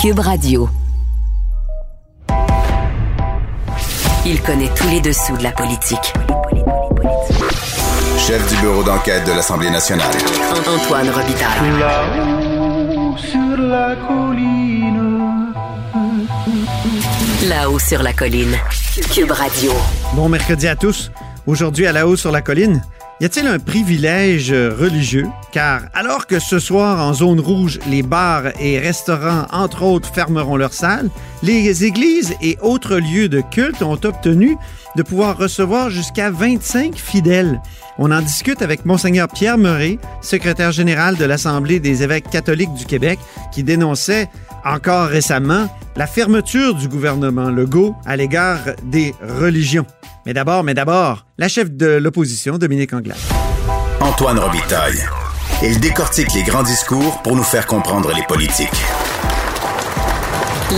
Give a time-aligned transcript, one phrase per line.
[0.00, 0.66] Cube Radio.
[4.24, 6.14] Il connaît tous les dessous de la politique.
[8.16, 10.10] Chef du bureau d'enquête de l'Assemblée nationale.
[10.66, 11.78] Antoine Robitaille.
[11.78, 15.52] Là-haut sur la colline.
[17.46, 18.56] Là-haut sur la colline.
[19.12, 19.72] Cube Radio.
[20.14, 21.10] Bon mercredi à tous.
[21.46, 22.82] Aujourd'hui à la haut sur la colline,
[23.20, 25.26] y a-t-il un privilège religieux?
[25.52, 30.56] Car alors que ce soir, en zone rouge, les bars et restaurants, entre autres, fermeront
[30.56, 31.10] leurs salles,
[31.42, 34.56] les églises et autres lieux de culte ont obtenu
[34.96, 37.60] de pouvoir recevoir jusqu'à 25 fidèles.
[37.98, 42.86] On en discute avec Monseigneur Pierre Murray, secrétaire général de l'Assemblée des évêques catholiques du
[42.86, 43.18] Québec,
[43.52, 44.28] qui dénonçait
[44.64, 49.86] encore récemment la fermeture du gouvernement Legault à l'égard des religions.
[50.26, 53.16] Mais d'abord, mais d'abord, la chef de l'opposition, Dominique Anglade.
[54.00, 54.98] Antoine Robitaille.
[55.62, 58.68] Il décortique les grands discours pour nous faire comprendre les politiques.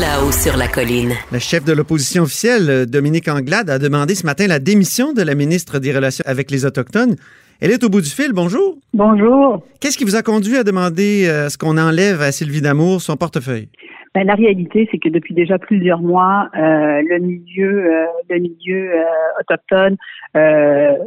[0.00, 1.12] Là-haut sur la colline.
[1.32, 5.34] La chef de l'opposition officielle, Dominique Anglade, a demandé ce matin la démission de la
[5.34, 7.16] ministre des Relations avec les Autochtones.
[7.60, 8.32] Elle est au bout du fil.
[8.32, 8.78] Bonjour.
[8.94, 9.64] Bonjour.
[9.80, 13.16] Qu'est-ce qui vous a conduit à demander euh, ce qu'on enlève à Sylvie Damour son
[13.16, 13.68] portefeuille?
[14.14, 18.94] Ben, la réalité, c'est que depuis déjà plusieurs mois, euh, le milieu, euh, le milieu
[18.94, 19.04] euh,
[19.40, 19.96] autochtone
[20.36, 20.98] euh,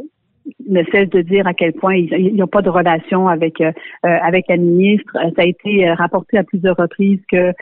[0.68, 4.46] ne cesse de dire à quel point ils n'ont pas de relation avec euh, avec
[4.48, 5.12] la ministre.
[5.36, 7.52] Ça a été rapporté à plusieurs reprises que,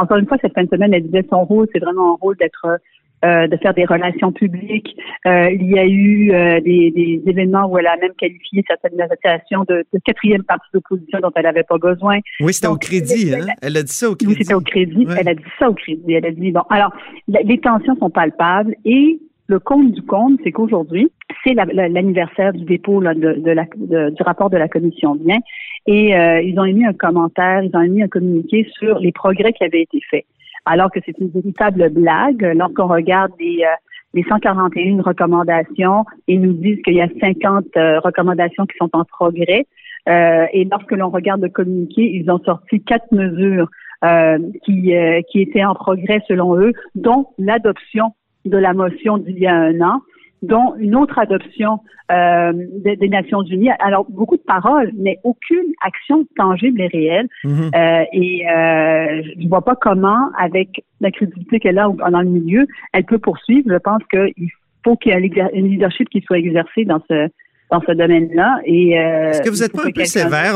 [0.00, 2.36] encore une fois, cette fin de semaine, elle disait son rôle, c'est vraiment un rôle
[2.36, 2.78] d'être
[3.26, 4.96] euh, de faire des relations publiques.
[5.26, 9.00] Euh, il y a eu euh, des, des, événements où elle a même qualifié certaines
[9.00, 12.18] associations de, de quatrième partie d'opposition dont elle n'avait pas besoin.
[12.38, 13.46] Oui, c'était au crédit, hein?
[13.62, 14.32] Elle a dit ça au crédit.
[14.32, 15.08] Oui, c'était au crédit.
[15.18, 16.12] Elle a dit ça au crédit.
[16.12, 16.92] Elle a dit, bon, alors,
[17.26, 19.18] les tensions sont palpables et
[19.48, 21.10] le compte du compte, c'est qu'aujourd'hui,
[21.42, 23.64] c'est l'anniversaire du dépôt là, de, de la,
[24.10, 25.38] du rapport de la commission bien
[25.86, 26.10] et
[26.44, 29.82] ils ont émis un commentaire, ils ont émis un communiqué sur les progrès qui avaient
[29.82, 30.26] été faits
[30.66, 33.74] alors que c'est une véritable blague lorsqu'on regarde les, euh,
[34.14, 39.04] les 141 recommandations et nous disent qu'il y a 50 euh, recommandations qui sont en
[39.04, 39.66] progrès.
[40.08, 43.68] Euh, et lorsque l'on regarde le communiqué, ils ont sorti quatre mesures
[44.64, 44.92] qui,
[45.32, 48.12] qui étaient en progrès selon eux, dont l'adoption
[48.44, 50.00] de la motion d'il y a un an,
[50.42, 51.80] dont une autre adoption
[52.12, 53.70] euh, des, Nations Unies.
[53.80, 57.28] Alors, beaucoup de paroles, mais aucune action tangible et réelle.
[57.44, 57.70] Mhm.
[57.74, 62.28] euh, et euh, je ne vois pas comment, avec la crédibilité qu'elle a dans le
[62.28, 63.68] milieu, elle peut poursuivre.
[63.70, 64.50] Je pense qu'il
[64.84, 67.28] faut qu'il y ait un leadership qui soit exercé dans ce
[67.70, 68.60] dans ce domaine-là.
[68.64, 70.54] Et euh, est-ce que vous êtes pas un peu sévère?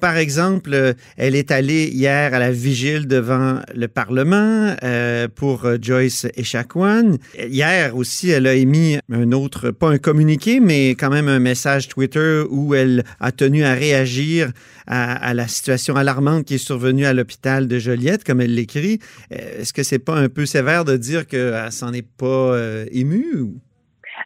[0.00, 5.66] Par exemple, euh, elle est allée hier à la vigile devant le Parlement euh, pour
[5.80, 7.16] Joyce Echaquan.
[7.38, 11.88] Hier aussi, elle a émis un autre, pas un communiqué, mais quand même un message
[11.88, 14.52] Twitter où elle a tenu à réagir
[14.86, 18.98] à, à la situation alarmante qui est survenue à l'hôpital de Joliette, comme elle l'écrit.
[19.30, 22.54] Est-ce que c'est pas un peu sévère de dire qu'elle s'en est pas
[22.92, 23.56] émue?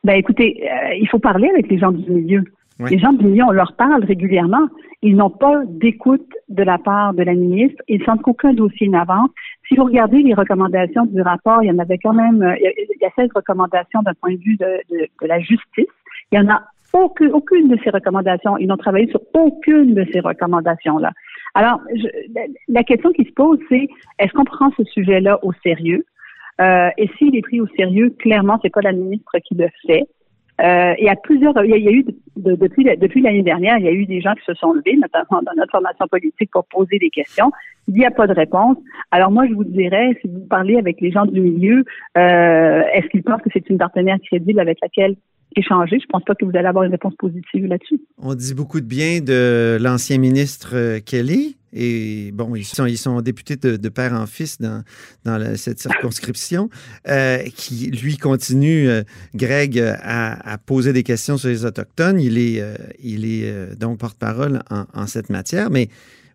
[0.04, 2.44] Ben écoutez, euh, il faut parler avec les gens du milieu.
[2.88, 4.66] Les gens du milieu, on leur parle régulièrement.
[5.02, 7.82] Ils n'ont pas d'écoute de la part de la ministre.
[7.88, 9.28] Ils sentent qu'aucun dossier n'avance.
[9.68, 13.02] Si vous regardez les recommandations du rapport, il y en avait quand même, euh, il
[13.02, 15.92] y a 16 recommandations d'un point de vue de, de, de, la justice.
[16.32, 16.62] Il y en a
[16.94, 18.56] aucune, aucune de ces recommandations.
[18.56, 21.12] Ils n'ont travaillé sur aucune de ces recommandations-là.
[21.54, 22.06] Alors, je,
[22.68, 26.04] la question qui se pose, c'est est-ce qu'on prend ce sujet-là au sérieux?
[26.60, 30.06] Euh, et s'il est pris au sérieux, clairement, c'est pas la ministre qui le fait.
[30.60, 31.14] Euh, il y a
[31.64, 32.04] il y a, eu
[32.36, 35.40] depuis depuis l'année dernière, il y a eu des gens qui se sont levés, notamment
[35.42, 37.50] dans notre formation politique, pour poser des questions.
[37.88, 38.76] Il n'y a pas de réponse.
[39.10, 41.84] Alors moi, je vous dirais, si vous parlez avec les gens du milieu,
[42.18, 45.16] euh, est-ce qu'ils pensent que c'est une partenaire crédible avec laquelle
[45.56, 45.98] échanger.
[46.00, 48.00] Je pense pas que vous allez avoir une réponse positive là-dessus.
[48.18, 51.56] On dit beaucoup de bien de l'ancien ministre euh, Kelly.
[51.72, 54.82] Et bon, ils sont, députés de, père en fils dans,
[55.54, 56.68] cette circonscription,
[57.06, 59.02] euh, qui lui continue, euh,
[59.36, 62.18] Greg, à, poser des questions sur les Autochtones.
[62.18, 62.60] Il est,
[63.00, 65.88] il est donc porte-parole en, en, cette matière, mais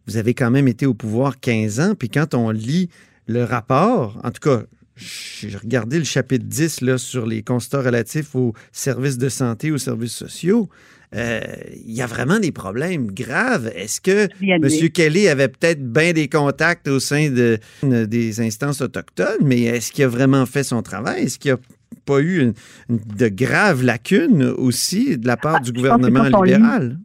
[0.07, 2.89] vous avez quand même été au pouvoir 15 ans, puis quand on lit
[3.27, 4.63] le rapport, en tout cas,
[4.95, 9.77] j'ai regardé le chapitre 10 là, sur les constats relatifs aux services de santé, aux
[9.77, 10.69] services sociaux.
[11.15, 11.39] Euh,
[11.85, 13.71] il y a vraiment des problèmes graves.
[13.75, 14.89] Est-ce que M.
[14.89, 17.57] Kelly avait peut-être bien des contacts au sein de,
[18.05, 21.23] des instances autochtones, mais est-ce qu'il a vraiment fait son travail?
[21.23, 21.61] Est-ce qu'il n'y a
[22.05, 22.53] pas eu
[22.89, 26.97] de graves lacunes aussi de la part ah, du gouvernement libéral?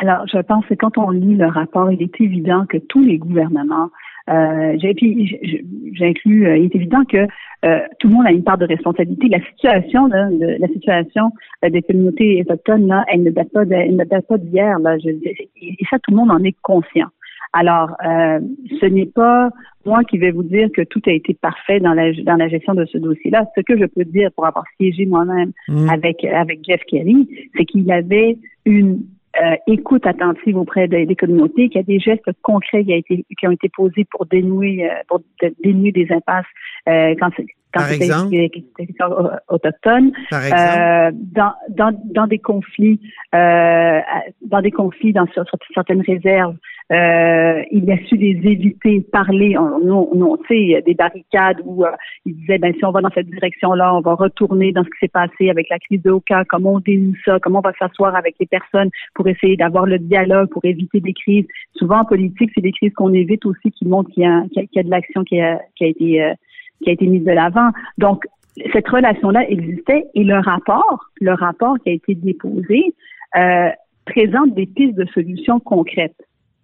[0.00, 3.18] alors, je pense que quand on lit le rapport, il est évident que tous les
[3.18, 3.90] gouvernements
[4.30, 7.26] euh, J'inclus, euh, il est évident que
[7.64, 9.28] euh, tout le monde a une part de responsabilité.
[9.28, 11.32] La situation, là, de, la situation
[11.64, 14.78] euh, des communautés autochtones, là, elle ne date pas, de, elle ne date pas d'hier.
[14.78, 17.08] Là, et ça, tout le monde en est conscient.
[17.52, 18.40] Alors, euh,
[18.80, 19.50] ce n'est pas
[19.84, 22.74] moi qui vais vous dire que tout a été parfait dans la, dans la gestion
[22.74, 23.46] de ce dossier-là.
[23.56, 25.88] Ce que je peux dire pour avoir siégé moi-même Mm.
[25.88, 29.02] avec, avec Jeff Kelly, c'est qu'il avait une
[29.40, 32.96] euh, écoute attentive auprès des, des communautés, qu'il y a des gestes concrets qui, a
[32.96, 36.46] été, qui ont été posés pour dénouer, euh, pour dé- dénouer des impasses
[36.88, 37.30] euh, quand,
[37.72, 38.30] quand Par exemple?
[38.30, 39.06] des questions
[39.48, 40.12] autochtones.
[40.30, 43.00] Par exemple, Euh, dans, dans, dans des conflits,
[43.34, 44.00] euh,
[44.42, 46.56] dans des conflits dans sur, sur certaines réserves,
[46.92, 49.56] euh, il a su les éviter, parler.
[49.56, 51.90] On, on, on sait des barricades où euh,
[52.26, 54.98] il disait ben si on va dans cette direction-là, on va retourner dans ce qui
[55.02, 58.16] s'est passé avec la crise de Oka, comment on dénoue ça, comment on va s'asseoir
[58.16, 61.46] avec les personnes pour essayer d'avoir le dialogue, pour éviter des crises.
[61.74, 64.62] Souvent en politique, c'est des crises qu'on évite aussi qui montrent qu'il y a, qu'il
[64.62, 66.34] y a, qu'il y a de l'action qui a, qui a été euh,
[66.82, 67.70] qui a été mise de l'avant.
[67.98, 68.24] Donc
[68.72, 72.94] cette relation-là existait et le rapport, le rapport qui a été déposé,
[73.36, 73.68] euh,
[74.06, 76.16] présente des pistes de solutions concrètes.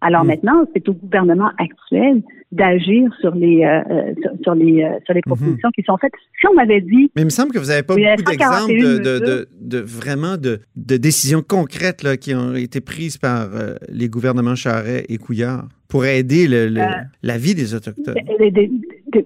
[0.02, 0.28] Alors Mm.
[0.28, 2.22] maintenant, c'est au gouvernement actuel
[2.52, 6.12] d'agir sur les euh, euh, sur, sur les euh, sur les propositions qui sont faites.
[6.40, 8.78] Si on m'avait dit mais il me semble que vous n'avez pas beaucoup d'exemples de,
[8.78, 13.48] 141 de, de, de vraiment de, de décisions concrètes là, qui ont été prises par
[13.54, 16.82] euh, les gouvernements Charret et Couillard pour aider le, le-
[17.22, 18.14] la vie des Autochtones.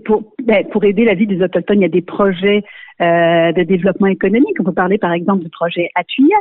[0.05, 2.63] Pour, ben, pour aider la vie des Autochtones, il y a des projets
[3.01, 4.57] de développement économique.
[4.61, 6.37] On peut parler, par exemple, du projet Atuyat.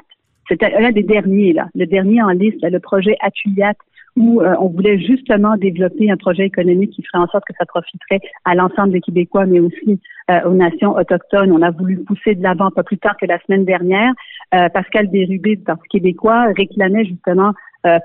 [0.49, 1.67] C'était un des derniers, là.
[1.75, 3.73] Le dernier en liste, là, le projet Atuyat,
[4.19, 7.65] où euh, on voulait justement développer un projet économique qui ferait en sorte que ça
[7.65, 9.99] profiterait à l'ensemble des Québécois, mais aussi
[10.29, 11.51] euh, aux nations autochtones.
[11.51, 14.11] On a voulu pousser de l'avant pas plus tard que la semaine dernière.
[14.53, 17.53] Euh, Pascal Bérubé du Parti québécois réclamait justement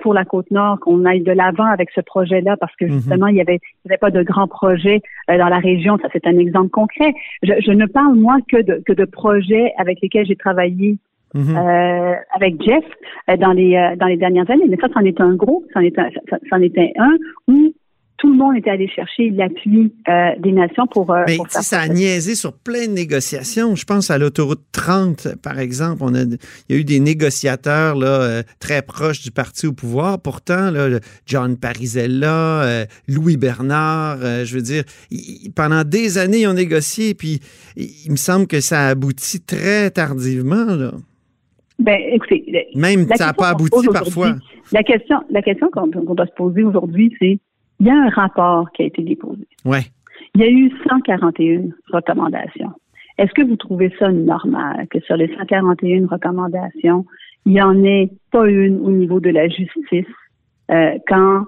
[0.03, 2.93] pour la Côte-Nord qu'on aille de l'avant avec ce projet-là parce que Mhm.
[2.93, 5.99] justement, il y avait, il y avait pas de grands projets euh, dans la région.
[6.01, 7.13] Ça, c'est un exemple concret.
[7.43, 10.97] Je, je ne parle, moi, que de, que de projets avec lesquels j'ai travaillé
[11.35, 11.57] Mhm.
[11.57, 12.85] euh, avec Jeff
[13.29, 14.67] euh, dans les euh, dans les dernières années.
[14.69, 16.09] Mais ça, c'en est un gros, c'en est un,
[16.51, 17.17] c'en était un
[17.49, 17.75] où
[18.17, 21.63] tout le monde était allé chercher l'appui euh, des nations pour, euh, Mais pour faire
[21.63, 23.75] ça a niaisé sur plein de négociations.
[23.75, 25.99] Je pense à l'autoroute 30, par exemple.
[26.03, 26.39] On a, il
[26.71, 30.23] y a eu des négociateurs là, euh, très proches du parti au pouvoir.
[30.23, 30.89] Pourtant, là,
[31.27, 36.55] John Parizella, euh, Louis Bernard, euh, je veux dire, ils- pendant des années, ils ont
[36.55, 37.15] négocié.
[37.15, 37.41] Puis
[37.77, 40.67] il, il me semble que ça a abouti très tardivement.
[40.67, 40.93] Là.
[41.79, 44.35] Ben, écoutez, Même ça n'a pas abouti parfois.
[44.73, 47.39] La question, la question qu'on doit se poser aujourd'hui, c'est
[47.81, 49.47] il y a un rapport qui a été déposé.
[49.65, 49.81] Ouais.
[50.37, 52.71] Il y a eu 141 recommandations.
[53.19, 57.05] Est-ce que vous trouvez ça normal que sur les 141 recommandations,
[57.47, 60.07] il n'y en ait pas une au niveau de la justice
[60.71, 61.45] euh, quand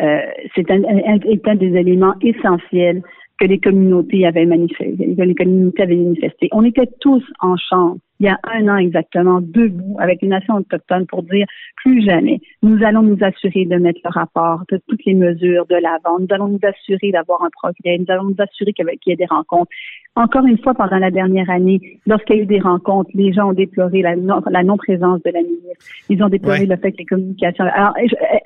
[0.00, 0.18] euh,
[0.54, 3.02] c'est un, un- est un des éléments essentiels
[3.40, 6.48] que les communautés avaient manifesté, que les communautés avaient manifesté.
[6.52, 10.56] On était tous en chambre il y a un an exactement, debout avec les nations
[10.56, 11.46] autochtones pour dire
[11.82, 15.76] plus jamais, nous allons nous assurer de mettre le rapport de toutes les mesures de
[15.76, 19.16] l'avant, nous allons nous assurer d'avoir un progrès, nous allons nous assurer qu'il y ait-
[19.16, 19.70] des rencontres.
[20.16, 23.50] Encore une fois, pendant la dernière année, lorsqu'il y a eu des rencontres, les gens
[23.50, 25.86] ont déploré la non- la non-présence de la ministre.
[26.10, 26.66] Ils ont déploré Ouais.
[26.66, 27.64] le fait que les communications.
[27.64, 27.94] Alors,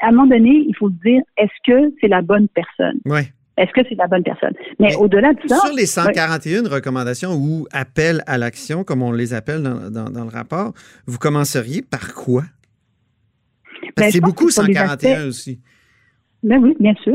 [0.01, 3.01] à un moment donné, il faut se dire, est-ce que c'est la bonne personne?
[3.07, 3.25] Ouais.
[3.57, 4.53] Est-ce que c'est la bonne personne?
[4.81, 5.59] Mais, Mais au-delà de ça.
[5.61, 10.25] Sur les 141 recommandations ou appels à l'action, comme on les appelle dans, dans- dans
[10.25, 10.73] le rapport,
[11.07, 12.43] vous commenceriez par quoi?
[13.81, 15.61] Parce Ben, que c'est beaucoup que sur les 141 aspects- aussi.
[16.43, 17.15] Ben oui, bien sûr.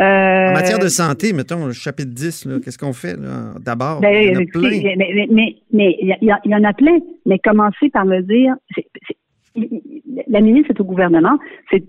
[0.00, 0.04] Euh,
[0.48, 3.16] En matière de santé, mettons, le chapitre 10, là, qu'est-ce qu'on fait?
[3.60, 4.70] D'abord, Ben, il y en a plein.
[4.70, 6.96] mais mais mais mais il y, a- il y en a plein.
[7.26, 8.54] Mais commencez par me dire,
[10.28, 11.38] la ministre est au gouvernement,
[11.70, 11.82] c'est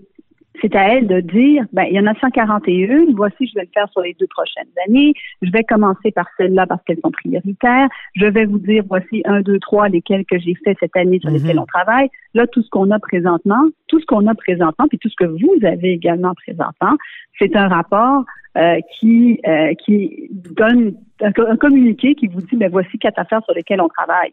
[0.60, 3.06] c'est à elle de dire, ben il y en a 141.
[3.14, 5.12] Voici, je vais le faire sur les deux prochaines années.
[5.42, 7.88] Je vais commencer par celles-là parce qu'elles sont prioritaires.
[8.14, 11.30] Je vais vous dire, voici un, deux, trois, lesquelles que j'ai fait cette année sur
[11.30, 11.36] Mhm.
[11.36, 12.08] lesquelles on travaille.
[12.34, 15.24] Là, tout ce qu'on a présentement, tout ce qu'on a présentement, puis tout ce que
[15.26, 16.96] vous avez également présentement,
[17.38, 18.24] c'est un rapport
[18.56, 23.54] euh, qui euh, qui donne un communiqué qui vous dit ben voici quatre affaires sur
[23.54, 24.32] lesquelles on travaille,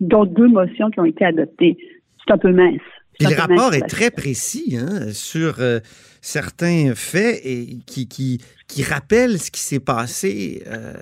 [0.00, 1.76] dont deux motions qui ont été adoptées.
[2.24, 2.80] C'est un peu mince.
[3.18, 5.80] Puis le rapport est très précis hein, sur euh,
[6.22, 10.92] certains faits et qui, qui, qui rappellent ce qui s'est passé euh,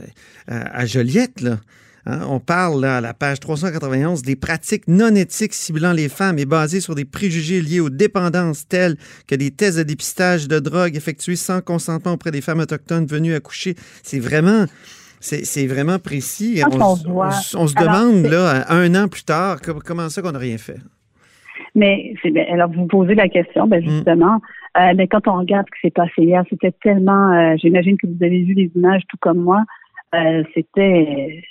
[0.46, 1.40] à Joliette.
[1.42, 1.60] Là.
[2.06, 6.38] Hein, on parle là, à la page 391 des pratiques non éthiques ciblant les femmes
[6.38, 8.96] et basées sur des préjugés liés aux dépendances telles
[9.26, 13.34] que des tests de dépistage de drogue effectués sans consentement auprès des femmes autochtones venues
[13.34, 13.74] accoucher.
[14.04, 14.66] C'est vraiment,
[15.20, 16.62] c'est vraiment précis.
[16.64, 16.78] On,
[17.56, 20.78] on se demande là, un an plus tard, co- comment ça qu'on n'a rien fait?
[21.76, 22.44] Mais c'est bien.
[22.50, 23.88] Alors vous posez la question, ben Mm.
[23.90, 24.40] justement.
[24.78, 27.32] euh, mais quand on regarde ce qui s'est passé hier, c'était tellement.
[27.32, 29.62] euh, J'imagine que vous avez vu les images tout comme moi.
[30.14, 31.42] euh, c'était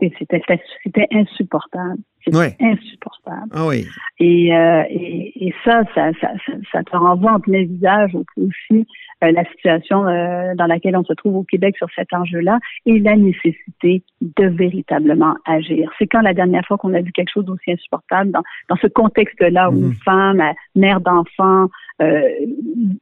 [0.00, 1.98] c'était insupportable.
[2.24, 3.48] C'était insupportable.
[3.52, 3.86] Ah oui.
[4.18, 8.24] Et, euh, et, et ça, ça, ça, ça, ça te renvoie en plein visage au-
[8.36, 8.86] aussi
[9.22, 13.16] la situation euh, dans laquelle on se trouve au Québec sur cet enjeu-là et la
[13.16, 15.90] nécessité de véritablement agir.
[15.98, 18.86] C'est quand la dernière fois qu'on a vu quelque chose d'aussi insupportable dans, dans ce
[18.86, 19.94] contexte-là où une mhm.
[20.04, 20.42] femme,
[20.74, 21.68] mère d'enfant,
[22.02, 22.22] euh,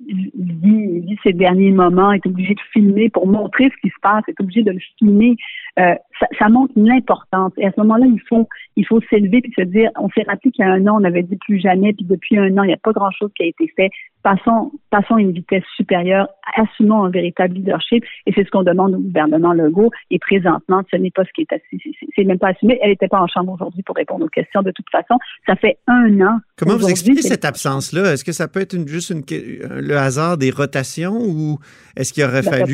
[0.07, 4.41] vit, ces derniers moments, est obligée de filmer pour montrer ce qui se passe, est
[4.41, 5.37] obligée de le filmer.
[5.79, 7.53] Euh, ça, ça, montre l'importance.
[7.57, 10.51] Et à ce moment-là, il faut, il faut s'élever puis se dire, on s'est rappelé
[10.51, 12.69] qu'il y a un an, on avait dit plus jamais, puis depuis un an, il
[12.69, 13.91] n'y a pas grand-chose qui a été fait.
[14.23, 18.95] Passons, passons à une vitesse supérieure, assumons un véritable leadership, et c'est ce qu'on demande
[18.95, 19.91] au gouvernement Legault.
[20.11, 21.83] Et présentement, ce n'est pas ce qui est assis,
[22.15, 22.79] c'est même pas assumé.
[22.83, 24.63] Elle n'était pas en chambre aujourd'hui pour répondre aux questions.
[24.63, 26.39] De toute façon, ça fait un an.
[26.57, 28.13] Comment vous expliquez cette absence-là?
[28.13, 31.59] Est-ce que ça peut être une, juste une, le hasard des rotations ou
[31.97, 32.65] est-ce qu'il aurait ben,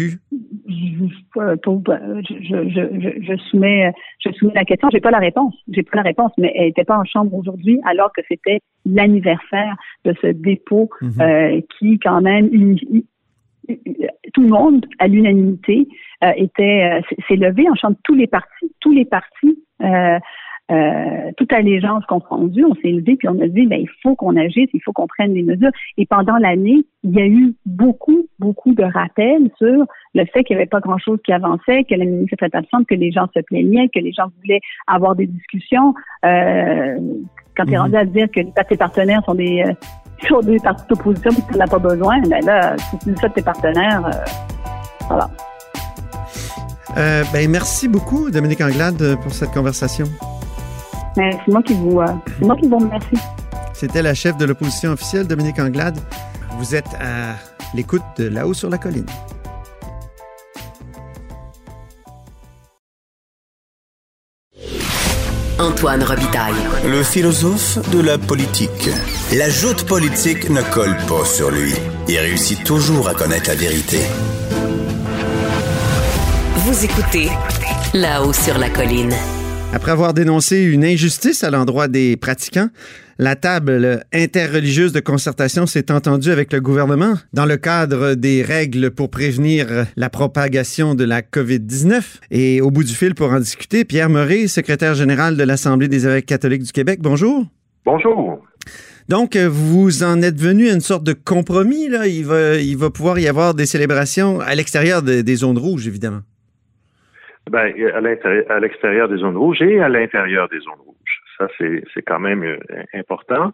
[0.66, 1.06] je,
[3.22, 4.88] je, soumets, je soumets la question.
[4.90, 5.54] J'ai pas la réponse.
[5.68, 9.76] J'ai pas la réponse, mais elle n'était pas en chambre aujourd'hui, alors que c'était l'anniversaire
[10.04, 11.20] de ce dépôt mhm.
[11.20, 12.48] euh, qui, quand même,
[14.32, 15.88] tout le monde, à l'unanimité,
[16.24, 17.96] euh, était euh, s'est levé en chambre.
[18.04, 20.18] Tous les partis, tous les partis euh,
[21.36, 24.68] toute allégeance confondue, on s'est levé puis on a dit ben, il faut qu'on agisse,
[24.72, 25.70] il faut qu'on prenne des mesures.
[25.96, 29.84] Et pendant l'année, il y a eu beaucoup, beaucoup de rappels sur
[30.14, 32.94] le fait qu'il n'y avait pas grand-chose qui avançait, que la ministre était absente, que
[32.94, 35.94] les gens se plaignaient, que les gens voulaient avoir des discussions.
[36.24, 36.96] Euh,
[37.56, 37.82] quand tu es mhm.
[37.82, 39.72] rendu à dire que les partis partenaires sont des euh,
[40.28, 43.20] sont des partis d'opposition que tu n'en as pas besoin, ben là, si tu dis
[43.20, 45.30] ça de tes partenaires, euh, voilà.
[47.32, 50.06] ben, merci beaucoup, Dominique Anglade, pour cette conversation.
[51.18, 52.06] C'est moi qui vous, euh,
[52.40, 53.16] moi qui vous remercie.
[53.72, 55.98] C'était la chef de l'opposition officielle, Dominique Anglade.
[56.58, 57.34] Vous êtes à
[57.74, 59.06] l'écoute de Là-haut sur la colline.
[65.58, 66.54] Antoine Robitaille.
[66.86, 68.88] Le philosophe de la politique.
[69.36, 71.72] La joute politique ne colle pas sur lui.
[72.06, 73.98] Il réussit toujours à connaître la vérité.
[76.58, 77.28] Vous écoutez
[77.92, 79.14] Là-haut sur la colline.
[79.70, 82.70] Après avoir dénoncé une injustice à l'endroit des pratiquants,
[83.18, 88.90] la table interreligieuse de concertation s'est entendue avec le gouvernement dans le cadre des règles
[88.90, 92.02] pour prévenir la propagation de la COVID-19.
[92.30, 96.06] Et au bout du fil pour en discuter, Pierre Murray, secrétaire général de l'Assemblée des
[96.06, 97.00] évêques catholiques du Québec.
[97.02, 97.44] Bonjour.
[97.84, 98.40] Bonjour.
[99.08, 101.88] Donc, vous en êtes venu à une sorte de compromis.
[101.88, 102.06] Là.
[102.06, 106.20] Il, va, il va pouvoir y avoir des célébrations à l'extérieur des zones rouges, évidemment.
[107.50, 107.72] Ben,
[108.48, 111.22] à l'extérieur des zones rouges et à l'intérieur des zones rouges.
[111.38, 112.58] Ça, c'est quand même euh,
[112.94, 113.52] important.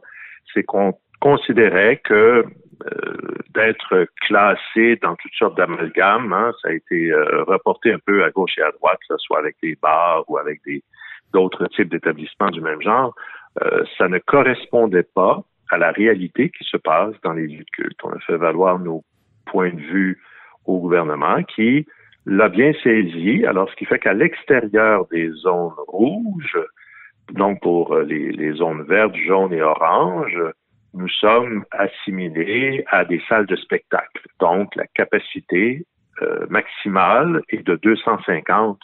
[0.52, 3.14] C'est qu'on considérait que euh,
[3.54, 8.30] d'être classé dans toutes sortes d'amalgames, hein, ça a été euh, reporté un peu à
[8.30, 10.82] gauche et à droite, que ce soit avec des bars ou avec des
[11.32, 13.12] d'autres types d'établissements du même genre,
[13.98, 17.98] ça ne correspondait pas à la réalité qui se passe dans les lieux de culte.
[18.04, 19.02] On a fait valoir nos
[19.46, 20.22] points de vue
[20.64, 21.86] au gouvernement qui
[22.26, 23.44] l'a bien saisi.
[23.46, 26.58] Alors, ce qui fait qu'à l'extérieur des zones rouges,
[27.32, 30.40] donc pour euh, les, zones vertes, jaunes et oranges,
[30.94, 34.26] nous sommes assimilés à des salles de spectacle.
[34.40, 35.84] Donc, la capacité
[36.22, 38.78] euh, maximale est de 250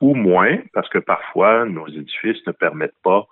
[0.00, 3.26] ou moins, parce que parfois, nos édifices ne permettent pas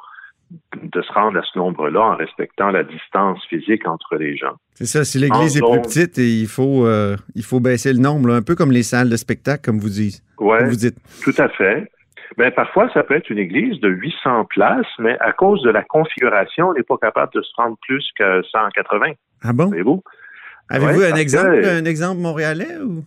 [0.82, 4.54] de se rendre à ce nombre-là en respectant la distance physique entre les gens.
[4.74, 8.32] C'est ça, si l'église est plus petite, il faut, euh, il faut baisser le nombre,
[8.32, 10.22] un peu comme les salles de spectacle, comme vous dites.
[10.38, 10.58] Oui,
[11.24, 11.90] tout à fait.
[12.38, 15.70] Mais ben, parfois, ça peut être une église de 800 places, mais à cause de
[15.70, 19.12] la configuration, on n'est pas capable de se rendre plus que 180.
[19.42, 19.66] Ah bon?
[19.66, 20.02] Voyez-vous?
[20.68, 23.04] Avez-vous un exemple, un exemple montréalais ou?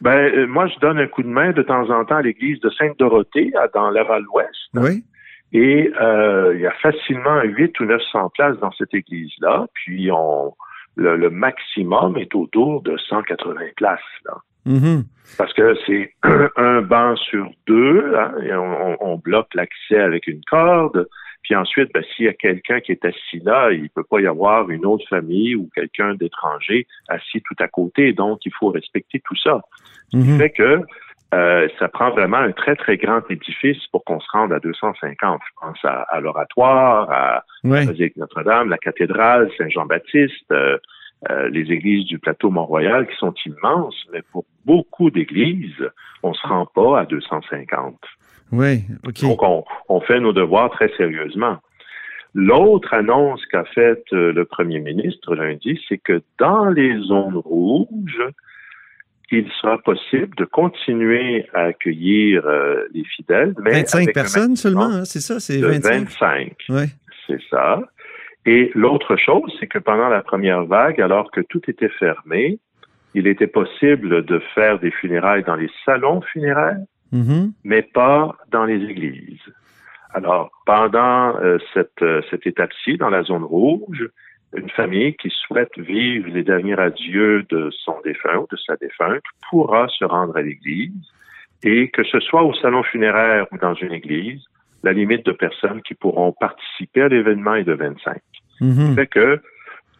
[0.00, 2.60] Ben, euh, moi, je donne un coup de main de temps en temps à l'église
[2.60, 4.50] de Sainte-Dorothée, dans Laval-Ouest.
[4.74, 5.04] Oui.
[5.52, 9.66] Et euh, il y a facilement 8 ou 900 places dans cette église-là.
[9.74, 10.54] Puis on,
[10.96, 14.00] le, maximum est autour de 180 places.
[14.24, 14.34] Là.
[14.66, 15.04] Mm-hmm.
[15.38, 16.14] Parce que c'est
[16.56, 21.08] un banc sur deux, hein, et on, bloque l'accès avec une corde.
[21.42, 24.26] Puis ensuite, ben, s'il y a quelqu'un qui est assis là, il peut pas y
[24.26, 28.12] avoir une autre famille ou quelqu'un d'étranger assis tout à côté.
[28.12, 29.60] Donc, il faut respecter tout ça.
[30.08, 30.38] Ce qui mm-hmm.
[30.38, 30.80] fait que
[31.32, 35.40] euh, ça prend vraiment un très, très grand édifice pour qu'on se rende à 250.
[35.44, 40.76] Je pense à, l'oratoire, à, Notre-Dame, la cathédrale, Saint-Jean-Baptiste, euh,
[41.30, 45.88] euh, les églises du plateau Mont-Royal qui sont immenses, mais pour beaucoup d'églises,
[46.22, 47.96] on se rend pas à 250.
[48.50, 49.22] Oui, OK.
[49.22, 51.58] Donc, on, on fait nos devoirs très sérieusement.
[52.34, 58.22] L'autre annonce qu'a faite le premier ministre lundi, c'est que dans les zones rouges,
[59.32, 63.54] il sera possible de continuer à accueillir euh, les fidèles.
[63.56, 66.08] 25 personnes seulement, hein, c'est ça, c'est 25.
[66.20, 66.54] 25.
[67.26, 67.80] C'est ça.
[68.44, 72.58] Et l'autre chose, c'est que pendant la première vague, alors que tout était fermé,
[73.14, 76.78] il était possible de faire des funérailles dans les salons funéraires,
[77.12, 77.52] Mhm.
[77.64, 79.38] mais pas dans les églises.
[80.14, 84.08] Alors, pendant euh, cette, euh, cette étape-ci, dans la zone rouge,
[84.54, 89.22] une famille qui souhaite vivre les derniers adieux de son défunt ou de sa défunte
[89.50, 90.92] pourra se rendre à l'église
[91.62, 94.42] et que ce soit au salon funéraire ou dans une église,
[94.82, 98.20] la limite de personnes qui pourront participer à l'événement est de 25.
[98.60, 98.94] Mhm.
[98.94, 99.40] fait que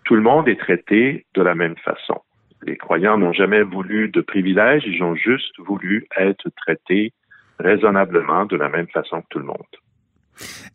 [0.04, 2.21] tout le monde est traité de la même façon.
[2.64, 7.12] Les croyants n'ont jamais voulu de privilèges, ils ont juste voulu être traités
[7.59, 9.56] raisonnablement de la même façon que tout le monde.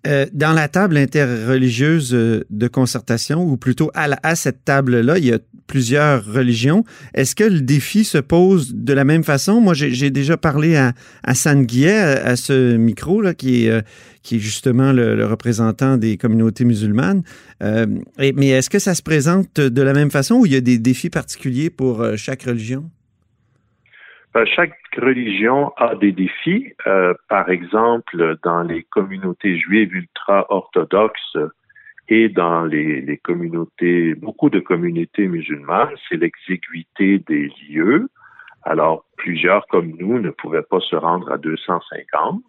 [0.06, 5.34] Euh, dans la table interreligieuse euh, de concertation, ou plutôt à, cette table-là, il y
[5.34, 6.86] a plusieurs religions.
[7.14, 9.60] Est-ce que le défi se pose de la même façon?
[9.60, 13.82] Moi, j'ai déjà parlé à, à San Guillet, à, ce micro, là, qui, est, euh,
[14.24, 17.24] qui est justement le, représentant des communautés musulmanes.
[17.60, 20.78] Mais est-ce que ça se présente de la même façon ou il y a des
[20.78, 22.90] défis particuliers pour chaque religion?
[24.34, 26.74] Ben, chaque religion a des défis.
[26.86, 31.38] Euh, par exemple, dans les communautés juives ultra-orthodoxes
[32.10, 38.10] et dans les, communautés, beaucoup de communautés musulmanes, c'est l'exiguïté des lieux.
[38.63, 42.43] Alors, plusieurs comme nous ne pouvaient pas se rendre à 250.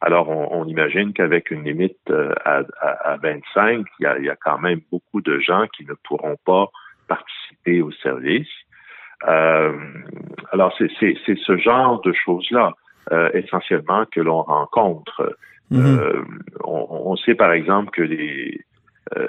[0.00, 4.24] Alors, on, imagine qu'avec une limite euh, à, à, à 25, il y, a, il
[4.24, 6.70] y a quand même beaucoup de gens qui ne pourront pas
[7.08, 8.48] participer au service.
[9.26, 9.72] Euh,
[10.52, 12.72] alors, c'est ce genre de choses-là,
[13.12, 15.36] euh, essentiellement, que l'on rencontre.
[15.70, 15.80] Mhm.
[15.80, 16.22] Euh,
[16.64, 18.64] on, on sait, par exemple, que les,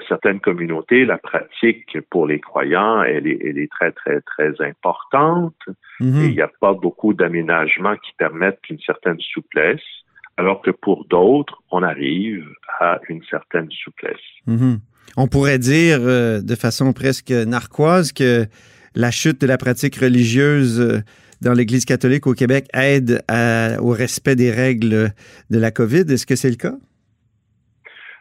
[0.08, 5.54] certaines communautés, la pratique pour les croyants, elle est, elle est très, très, très importante.
[6.00, 6.22] Mhm.
[6.22, 9.80] Et il n'y a pas beaucoup d'aménagements qui permettent une certaine souplesse,
[10.36, 12.46] alors que pour d'autres, on arrive
[12.80, 14.16] à une certaine souplesse.
[14.46, 14.80] Mhm.
[15.16, 18.46] On pourrait dire euh, de façon presque narquoise que
[18.96, 21.00] la chute de la pratique religieuse euh,
[21.42, 25.10] dans l'Église catholique au Québec aide à- au respect des règles
[25.50, 26.04] de la COVID.
[26.10, 26.74] Est-ce que c'est le cas?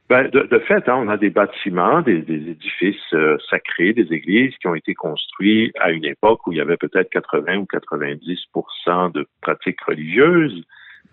[0.07, 4.13] Ben, de, de fait, hein, on a des bâtiments, des, des édifices euh, sacrés, des
[4.13, 7.65] églises qui ont été construits à une époque où il y avait peut-être 80 ou
[7.65, 10.63] 90% de pratiques religieuses.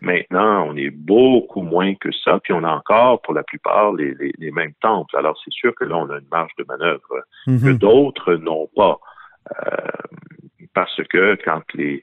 [0.03, 4.15] Maintenant, on est beaucoup moins que ça, puis on a encore, pour la plupart, les,
[4.21, 5.17] les, les mêmes temples.
[5.17, 7.01] Alors, c'est sûr que là, on a une marge de manœuvre
[7.47, 7.79] que Mhm.
[7.79, 8.99] d'autres n'ont pas.
[9.51, 9.83] Euh,
[10.75, 12.03] parce que quand les,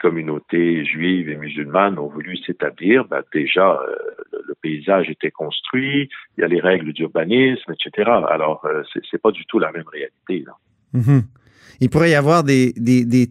[0.00, 3.96] communautés juives et musulmanes ont voulu s'établir, ben déjà, euh,
[4.46, 8.10] le, paysage était construit, il y a les règles d'urbanisme, etc.
[8.28, 10.44] Alors, euh, c'est pas du tout la même réalité.
[10.92, 11.22] Mhm.
[11.80, 12.72] Il pourrait y avoir des,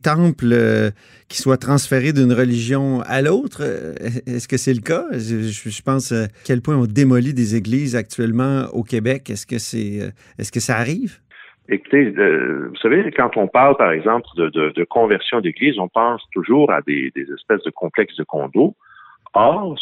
[0.01, 0.91] temples euh,
[1.27, 3.61] qui soient transférés d'une religion à l'autre.
[4.25, 5.05] Est-ce que c'est le cas?
[5.11, 9.29] Je, pense à quel point on démolit des églises actuellement au Québec.
[9.29, 11.19] Est-ce que c'est est-ce que ça arrive?
[11.67, 15.87] Écoutez, euh, vous savez, quand on parle, par exemple, de, de, de conversion d'église, on
[15.87, 18.75] pense toujours à des, des espèces de complexes de condos.
[19.33, 19.75] Or,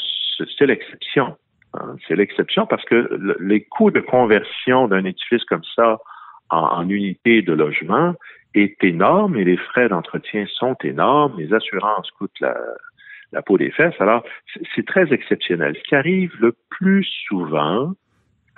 [0.57, 1.35] c'est l'exception.
[1.73, 1.95] hein.
[2.07, 5.99] C'est l'exception parce que le- les coûts de conversion d'un édifice comme ça
[6.49, 8.15] en, en unité de logement
[8.55, 11.33] est énorme et les frais d'entretien sont énormes.
[11.37, 12.55] Les assurances coûtent la,
[13.33, 13.99] la peau des fesses.
[13.99, 14.23] Alors,
[14.73, 15.75] c'est très exceptionnel.
[15.75, 17.93] Ce qui arrive le plus souvent,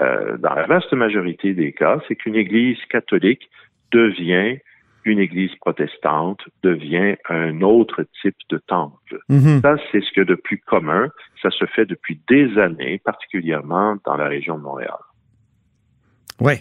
[0.01, 3.49] euh, dans la vaste majorité des cas, c'est qu'une église catholique
[3.91, 4.57] devient
[5.05, 9.19] une église protestante, devient un autre type de temple.
[9.29, 9.61] Mhm.
[9.61, 11.09] Ça, c'est ce que de plus commun.
[11.41, 14.97] Ça se fait depuis des années, particulièrement dans la région de Montréal.
[16.41, 16.55] Oui,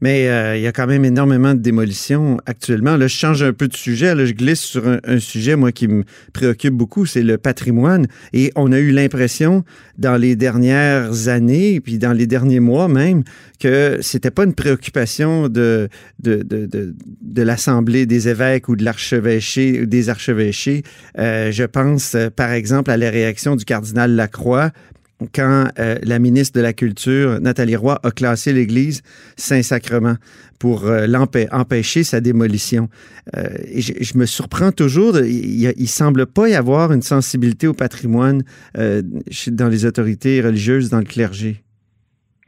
[0.00, 2.96] mais euh, il y a quand même énormément de démolitions actuellement.
[2.96, 4.14] Là, je change un peu de sujet.
[4.14, 8.06] Là, je glisse sur un, sujet, moi, qui me préoccupe beaucoup, c'est le patrimoine.
[8.32, 9.64] Et on a eu l'impression,
[9.98, 13.22] dans les dernières années, puis dans les derniers mois même,
[13.60, 18.84] que c'était pas une préoccupation de, de, de, de, de l'Assemblée des évêques ou de
[18.84, 20.84] l'archevêché, ou des archevêchés.
[21.18, 24.70] Euh, je pense, euh, par exemple, à la réaction du cardinal Lacroix
[25.34, 29.02] quand euh, la ministre de la Culture, Nathalie Roy, a classé l'Église
[29.36, 30.14] Saint-Sacrement
[30.60, 31.06] pour euh,
[31.52, 32.88] empêcher sa démolition.
[33.36, 37.74] Euh, je, je me surprends toujours, il, il semble pas y avoir une sensibilité au
[37.74, 38.42] patrimoine
[38.76, 39.02] euh,
[39.48, 41.62] dans les autorités religieuses, dans le clergé.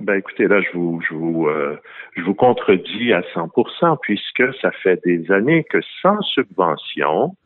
[0.01, 1.77] Ben écoutez, là, je vous, je vous, euh,
[2.17, 7.37] je vous contredis à 100%, puisque ça fait des années que sans subvention,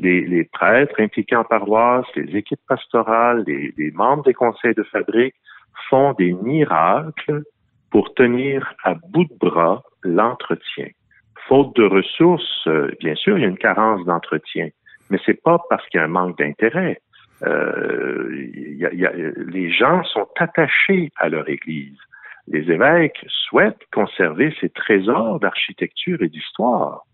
[0.00, 5.34] les, prêtres impliqués en paroisse, les équipes pastorales, les, membres des conseils de fabrique
[5.88, 7.42] font des miracles
[7.90, 10.88] pour tenir à bout de bras l'entretien.
[11.48, 14.68] Faute de ressources, euh, bien sûr, il y a une carence d'entretien,
[15.10, 17.00] mais c'est pas parce qu'il y a un manque d'intérêt.
[17.42, 18.28] Euh,
[19.48, 21.98] les gens sont attachés à leur Église.
[22.46, 27.06] Les évêques souhaitent conserver ces trésors d'architecture et d'histoire.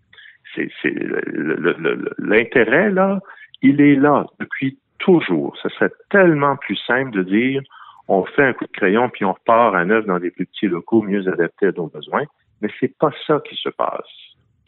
[2.19, 3.21] L'intérêt, là,
[3.63, 5.57] il est là depuis toujours.
[5.63, 7.63] Ce serait tellement plus simple de dire
[8.09, 10.69] on fait un coup de crayon puis on repart à neuf dans des plus petits
[10.69, 12.25] locaux mieux adaptés à nos besoins.
[12.63, 14.07] Mais c'est pas ça qui se passe.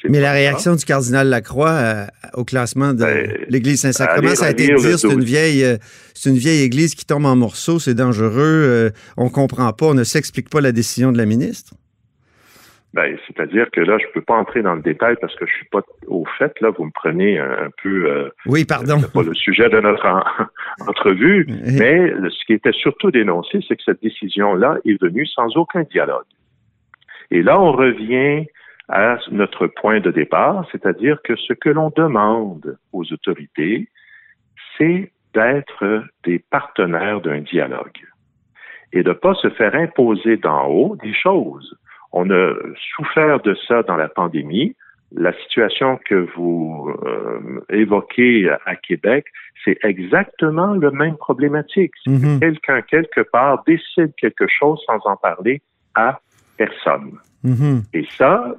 [0.04, 4.50] Mais la réaction du cardinal Lacroix euh, au classement de ben, l'Église Saint-Sacrement, ça a
[4.50, 5.76] été de dire c'est une vieille, euh,
[6.14, 9.94] c'est une vieille Église qui tombe en morceaux, c'est dangereux, euh, on comprend pas, on
[9.94, 11.74] ne s'explique pas la décision de la ministre.
[12.94, 15.66] Ben, c'est-à-dire que là, je peux pas entrer dans le détail parce que je suis
[15.66, 16.58] pas au fait.
[16.60, 18.30] Là, vous me prenez un, peu.
[18.46, 19.00] oui, pardon.
[19.12, 20.06] Pas le sujet de notre
[20.88, 25.82] entrevue, mais ce qui était surtout dénoncé, c'est que cette décision-là est venue sans aucun
[25.82, 26.24] dialogue.
[27.30, 28.46] Et là, on revient
[28.88, 33.88] à notre point de départ, c'est-à-dire que ce que l'on demande aux autorités,
[34.76, 38.00] c'est d'être des partenaires d'un dialogue
[38.92, 41.76] et de ne pas se faire imposer d'en haut des choses.
[42.12, 42.54] On a
[42.96, 44.74] souffert de ça dans la pandémie.
[45.12, 49.26] La situation que vous euh, évoquez à Québec,
[49.64, 51.92] c'est exactement le même problématique.
[52.06, 52.40] Mm-hmm.
[52.40, 55.62] Quelqu'un quelque part décide quelque chose sans en parler
[55.94, 56.20] à
[56.58, 57.12] personne.
[57.44, 57.84] Mm-hmm.
[57.94, 58.54] Et ça,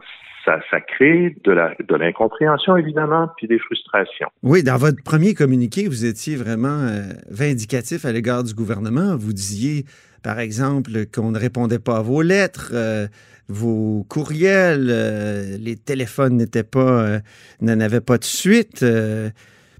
[0.45, 4.29] ça, ça, crée de l'incompréhension, évidemment, puis des frustrations.
[4.41, 9.15] Oui, dans votre premier communiqué, vous étiez vraiment euh, vindicatif à l'égard du gouvernement.
[9.17, 9.85] Vous disiez,
[10.21, 13.07] par exemple, qu'on ne répondait pas à vos lettres, euh,
[13.47, 17.19] vos courriels, euh, les téléphones n'étaient pas,
[17.61, 18.85] n'en avaient pas de suite.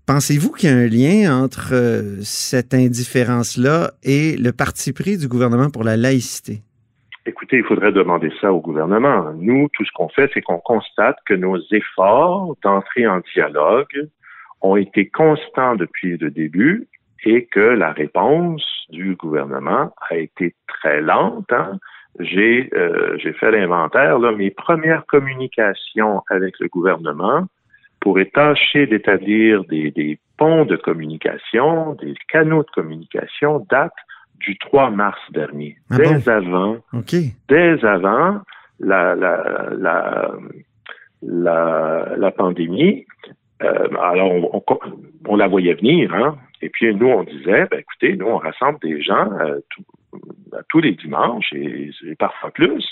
[0.08, 1.76] Pensez-vous qu'il y a un lien entre
[2.24, 6.64] cette indifférence-là et le parti pris du gouvernement pour la laïcité?
[7.28, 9.32] Écoutez, il faudrait demander ça au gouvernement.
[9.38, 14.10] Nous, tout ce qu'on fait, c'est qu'on constate que nos efforts d'entrer en dialogue
[14.62, 16.88] ont été constants depuis le début
[17.24, 21.52] et que la réponse du gouvernement a été très lente.
[21.52, 21.80] Hein.
[22.20, 24.20] J'ai euh, j'ai fait l'inventaire.
[24.20, 27.46] Mes premières communications avec le gouvernement
[28.00, 33.92] pour tâcher d'établir des, des ponts de communication, des canaux de communication datent
[34.40, 35.78] du 3 mars dernier.
[35.92, 36.78] Ah dès avant,
[37.50, 38.40] dès avant
[38.80, 40.32] la, la, la,
[41.22, 43.06] la, la pandémie,
[43.62, 44.64] euh, alors on,
[45.28, 46.38] on, la voyait venir, hein?
[46.62, 49.60] Et puis nous, on disait, ben, écoutez, nous, on rassemble des gens euh,
[50.70, 52.86] tous les dimanches et, parfois plus.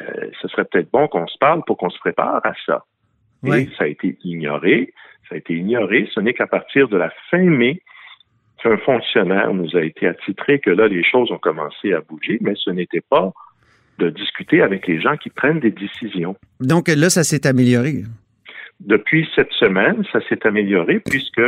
[0.00, 2.84] Euh, ce serait peut-être bon qu'on se parle pour qu'on se prépare à ça.
[3.44, 4.92] Et ça a été ignoré.
[5.28, 6.08] Ça a été ignoré.
[6.12, 7.82] Ce n'est qu'à partir de la fin mai
[8.62, 12.54] qu'un fonctionnaire nous a été attitré que là, les choses ont commencé à bouger, mais
[12.56, 13.32] ce n'était pas
[13.98, 16.36] de discuter avec les gens qui prennent des décisions.
[16.60, 18.04] Donc là, ça s'est amélioré.
[18.80, 21.42] Depuis cette semaine, ça s'est amélioré puisque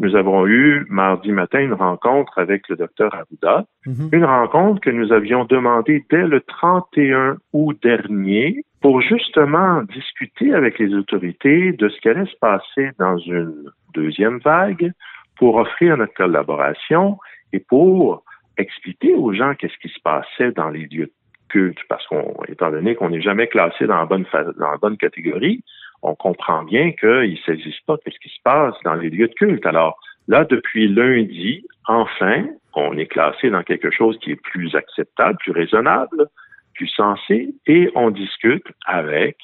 [0.00, 4.08] nous avons eu mardi matin une rencontre avec le docteur Arruda, mhm.
[4.12, 10.78] une rencontre que nous avions demandée dès le 31 août dernier pour justement discuter avec
[10.78, 14.92] les autorités de ce qui allait se passer dans une deuxième vague,
[15.36, 17.18] pour offrir notre collaboration
[17.52, 18.24] et pour
[18.56, 21.12] expliquer aux gens qu'est-ce qui se passait dans les lieux de
[21.48, 24.96] culte, parce qu'on, étant donné qu'on n'est jamais classé dans la bonne dans la bonne
[24.96, 25.64] catégorie,
[26.04, 29.34] on comprend bien qu'ils ne saisissent pas qu'est-ce qui se passe dans les lieux de
[29.34, 29.64] culte.
[29.64, 35.38] Alors là, depuis lundi, enfin, on est classé dans quelque chose qui est plus acceptable,
[35.38, 36.28] plus raisonnable,
[36.74, 39.38] plus sensé, et on discute avec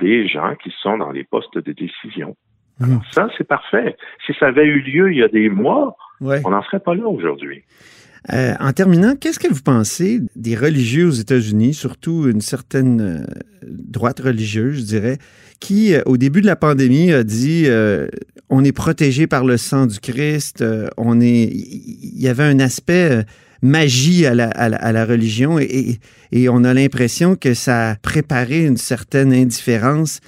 [0.00, 2.36] des gens qui sont dans les postes de décision.
[2.80, 2.98] Hmm.
[3.12, 3.96] ça, c'est parfait.
[4.26, 7.06] Si ça avait eu lieu il y a des mois, on n'en serait pas là
[7.06, 7.62] aujourd'hui.
[8.32, 13.24] Euh, en terminant, qu'est-ce que vous pensez des religieux aux États-Unis, surtout une certaine euh,
[13.66, 15.18] droite religieuse, je dirais,
[15.58, 17.66] qui, euh, au début de la pandémie, a dit
[18.50, 20.64] on est protégé par le sang du Christ,
[20.96, 21.44] on est.
[21.44, 23.24] Il y avait un aspect
[23.62, 26.00] magie à la, religion et,
[26.32, 30.20] et, on a l'impression que ça a préparé une certaine indifférence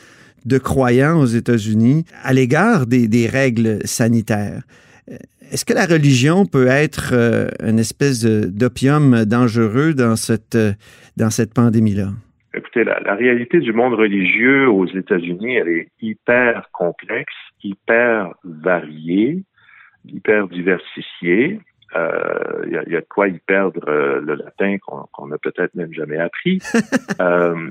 [0.45, 4.63] de croyants aux États-Unis à l'égard des, règles sanitaires.
[5.53, 10.57] Est-ce que la religion peut être euh, une espèce d'opium dangereux dans cette,
[11.19, 12.09] dans cette pandémie-là?
[12.55, 19.45] Écoutez, la, réalité du monde religieux aux États-Unis, elle est hyper complexe, hyper variée,
[20.07, 21.61] hyper diversifiée.
[21.95, 25.37] Il euh, y, a, y, a de quoi y perdre euh, le latin qu'on n'a
[25.37, 26.61] peut-être même jamais appris.
[27.21, 27.69] euh,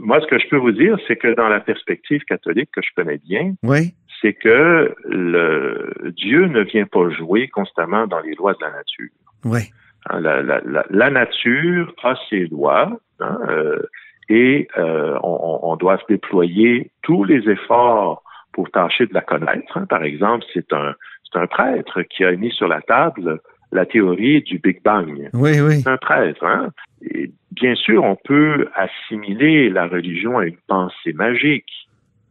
[0.00, 2.90] moi, ce que je peux vous dire, c'est que dans la perspective catholique que je
[2.96, 3.94] connais bien, oui.
[4.20, 9.08] C'est que le Dieu ne vient pas jouer constamment dans les lois de la nature.
[9.44, 9.60] Oui.
[10.08, 13.82] Hein, la, la, la, nature a ses lois hein, euh,
[14.28, 19.76] et euh, on, on, doit se déployer tous les efforts pour tâcher de la connaître.
[19.76, 19.86] Hein.
[19.86, 20.94] Par exemple, c'est un
[21.30, 23.40] c'est un prêtre qui a mis sur la table
[23.72, 25.28] la théorie du Big Bang.
[25.32, 25.82] Oui, oui.
[25.86, 26.44] un prêtre.
[26.44, 26.70] Hein?
[27.02, 31.70] Et bien sûr, on peut assimiler la religion à une pensée magique.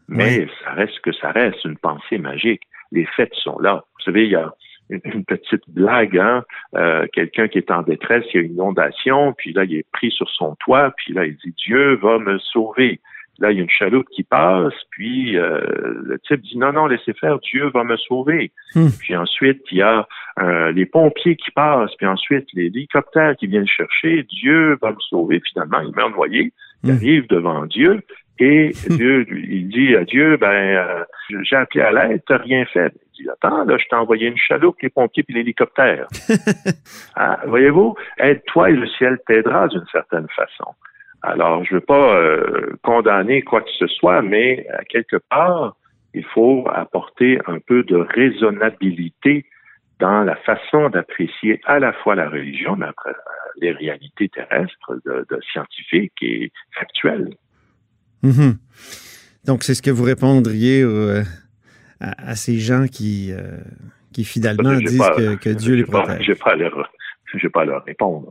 [0.09, 2.63] Mais ça reste que ça reste une pensée magique.
[2.91, 3.83] Les faits sont là.
[3.97, 4.53] Vous savez, il y a
[4.89, 6.43] une, petite blague, hein?
[6.75, 9.85] Euh, quelqu'un qui est en détresse, il y a une inondation, puis là, il est
[9.91, 12.99] pris sur son toit, puis là, il dit Dieu va me sauver.
[13.39, 15.61] Là, il y a une chaloupe qui passe, puis euh,
[16.03, 18.51] le type dit non, non, laissez faire, Dieu va me sauver.
[18.75, 18.89] Hmm.
[18.99, 20.07] Puis ensuite, il y a
[20.41, 24.99] euh, les pompiers qui passent, puis ensuite les hélicoptères qui viennent chercher, Dieu va me
[24.99, 25.41] sauver.
[25.53, 26.51] Finalement, il meurt noyé,
[26.83, 26.95] il hmm.
[26.95, 28.01] arrive devant Dieu,
[28.39, 28.71] et.
[28.89, 31.03] Dieu, il dit à Dieu, ben, euh,
[31.43, 32.93] j'ai appelé à l'aide, t'as rien fait.
[33.13, 36.07] Il dit, attends, là, je t'ai envoyé une chaloupe, les pompiers puis l'hélicoptère.
[37.15, 40.73] ah, voyez-vous, aide-toi et le ciel t'aidera d'une certaine façon.
[41.21, 45.75] Alors, je ne veux pas euh, condamner quoi que ce soit, mais à quelque part,
[46.13, 49.45] il faut apporter un peu de raisonnabilité
[49.99, 53.13] dans la façon d'apprécier à la fois la religion, mais après,
[53.57, 57.35] les réalités terrestres de, scientifiques et factuelles.
[58.23, 58.57] Mhm.
[59.45, 61.23] Donc, c'est ce que vous répondriez euh,
[61.99, 63.57] à, ces gens qui, euh,
[64.13, 65.01] qui finalement disent
[65.41, 66.25] que, Dieu les protège?
[66.25, 68.29] Je ne vais pas leur répondre.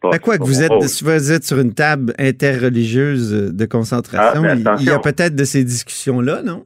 [0.00, 4.76] Pas, quoi que vous êtes, si vous êtes sur une table interreligieuse de concentration, ah,
[4.80, 6.64] il y a peut-être de ces discussions-là, non?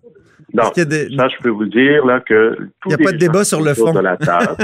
[0.54, 3.60] Non, ça, je peux vous dire là, que il n'y a pas de débat sur
[3.60, 3.92] le fond.
[3.92, 4.56] De la table,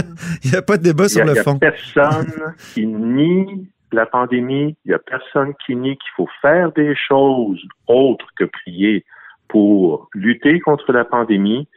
[0.45, 1.59] il n'y a pas de débat sur le fond.
[1.61, 4.77] Il n'y a personne qui nie la pandémie.
[4.85, 9.05] Il n'y a personne qui nie qu'il faut faire des choses autres que prier
[9.49, 11.69] pour lutter contre la pandémie.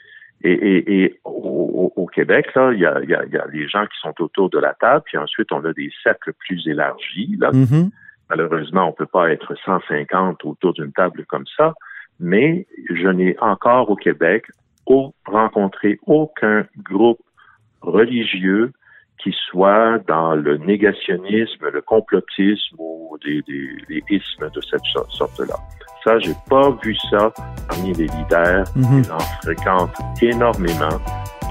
[0.43, 3.67] Et, et, et au, au, Québec, là, il y a, y, a, y a les
[3.67, 7.35] gens qui sont autour de la table, puis ensuite on a des cercles plus élargis.
[7.39, 7.49] Là.
[7.51, 7.89] Mm-hmm.
[8.29, 11.73] Malheureusement, on peut pas être 150 autour d'une table comme ça,
[12.19, 14.45] mais je n'ai encore au Québec
[15.25, 17.19] rencontré aucun groupe
[17.81, 18.71] religieux
[19.23, 25.55] qui soit dans le négationnisme, le complotisme ou des, des, ismes de cette sorte-là.
[26.03, 27.31] Ça, j'ai pas vu ça
[27.67, 28.65] parmi les leaders.
[28.75, 30.97] Mm en fréquente énormément.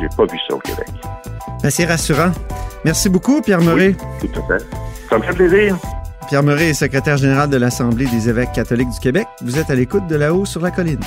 [0.01, 0.89] J'ai pas vu ça au Québec.
[1.63, 2.33] Ben, c'est rassurant.
[2.85, 3.95] Merci beaucoup, Pierre Murray.
[4.21, 4.65] tout à fait.
[5.09, 5.77] Ça me fait plaisir.
[6.29, 9.27] Pierre Murray est secrétaire général de l'Assemblée des évêques catholiques du Québec.
[9.43, 11.01] Vous êtes à l'écoute de là-haut sur la colline.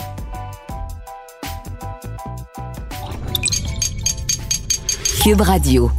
[5.22, 5.92] Cube Radio.